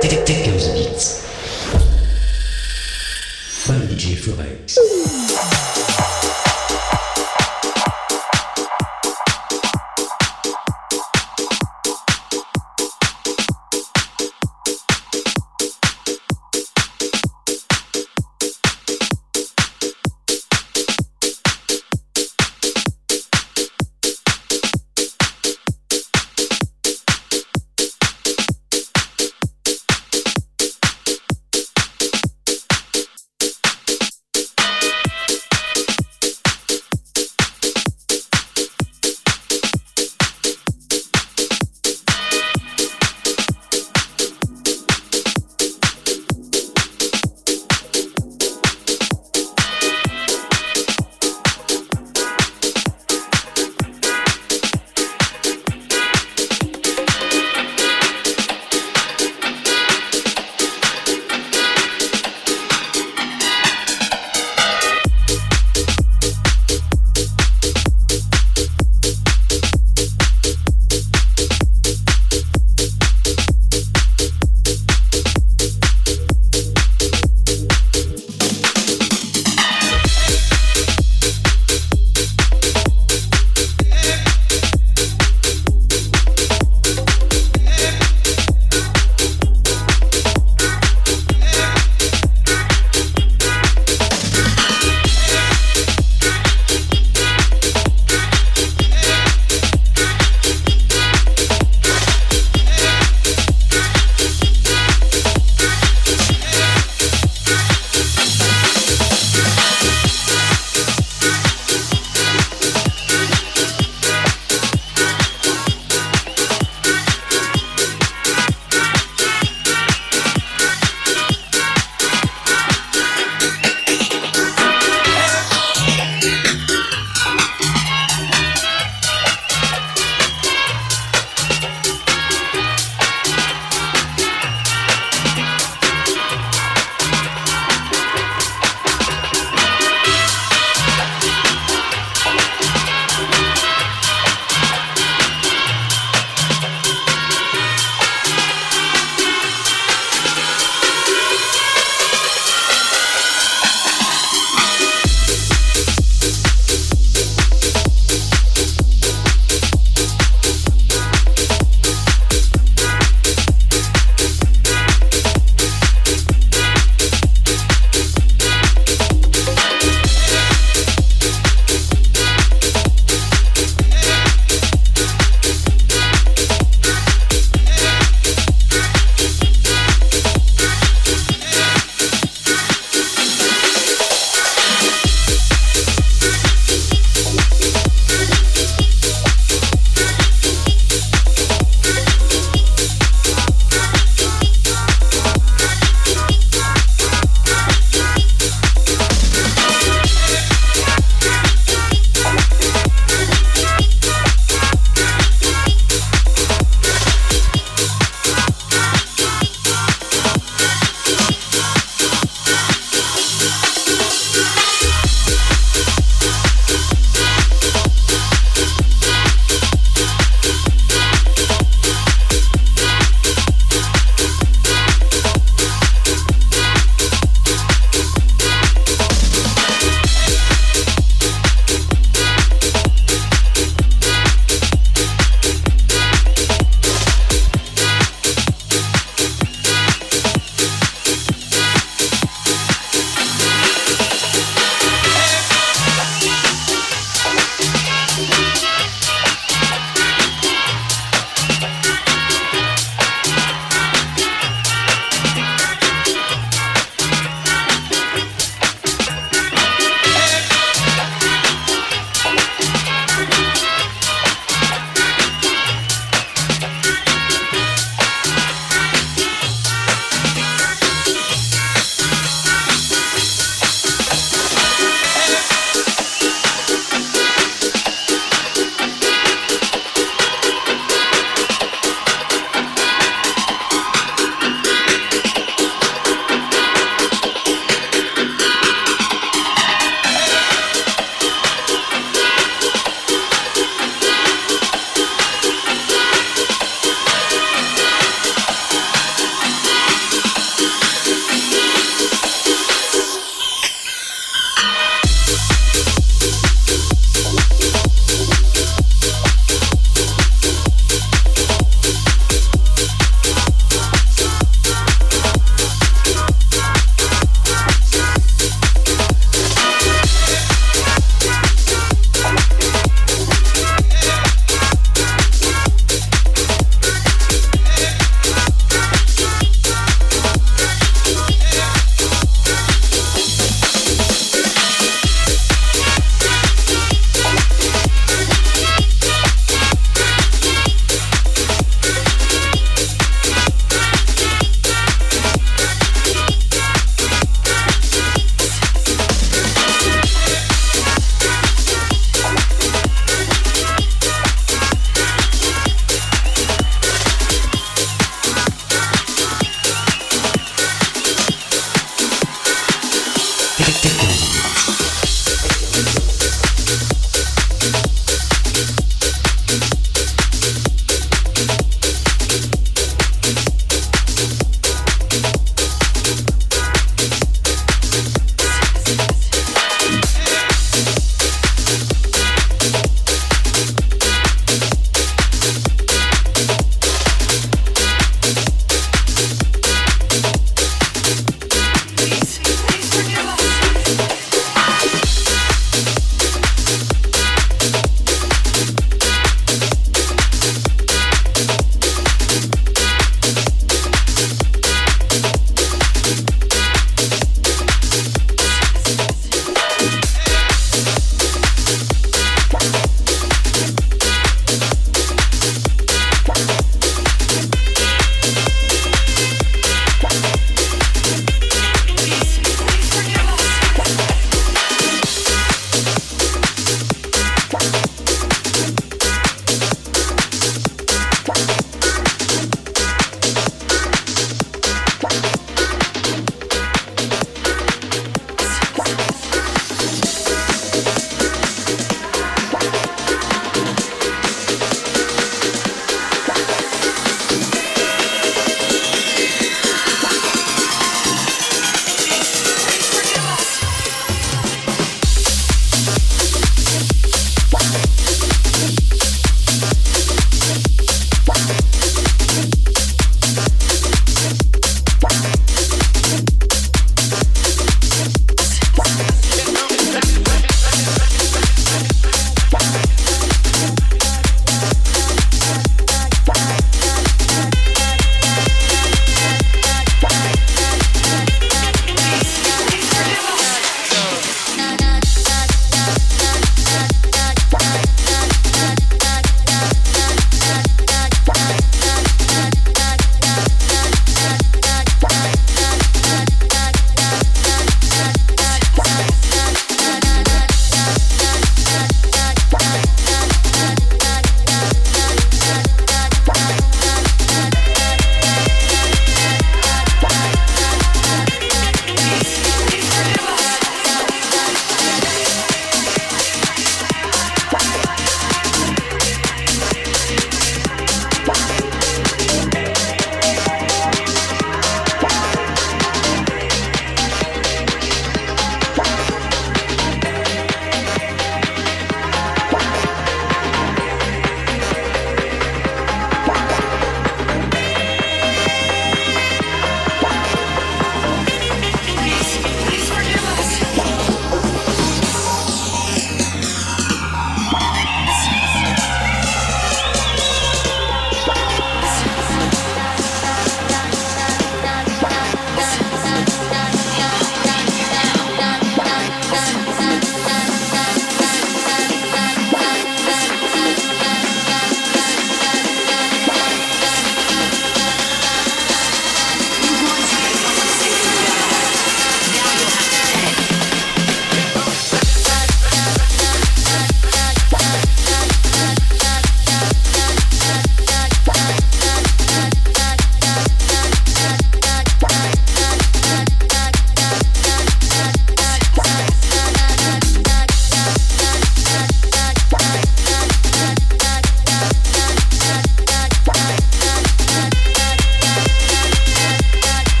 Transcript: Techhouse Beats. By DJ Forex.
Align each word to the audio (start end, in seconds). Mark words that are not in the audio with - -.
Techhouse 0.00 0.72
Beats. 0.72 1.26
By 3.66 3.74
DJ 3.74 4.16
Forex. 4.16 5.77